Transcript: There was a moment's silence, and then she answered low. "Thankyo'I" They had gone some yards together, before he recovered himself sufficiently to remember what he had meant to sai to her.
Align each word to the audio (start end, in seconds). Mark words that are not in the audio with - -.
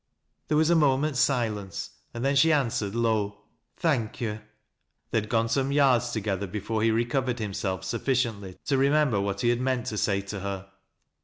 There 0.47 0.57
was 0.57 0.71
a 0.71 0.75
moment's 0.75 1.19
silence, 1.19 1.91
and 2.11 2.25
then 2.25 2.35
she 2.35 2.51
answered 2.51 2.95
low. 2.95 3.43
"Thankyo'I" 3.79 4.41
They 5.11 5.19
had 5.19 5.29
gone 5.29 5.47
some 5.47 5.71
yards 5.71 6.09
together, 6.09 6.47
before 6.47 6.81
he 6.81 6.89
recovered 6.89 7.37
himself 7.37 7.83
sufficiently 7.83 8.57
to 8.65 8.79
remember 8.79 9.21
what 9.21 9.41
he 9.41 9.49
had 9.49 9.61
meant 9.61 9.85
to 9.85 9.99
sai 9.99 10.21
to 10.21 10.39
her. 10.39 10.71